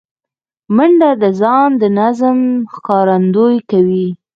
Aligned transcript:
منډه 0.75 1.09
د 1.21 1.23
ځان 1.39 1.69
د 1.81 1.83
نظم 1.99 2.37
ښکارندویي 2.73 3.59
کوي 3.71 4.07